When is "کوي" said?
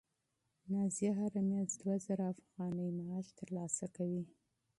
3.95-4.23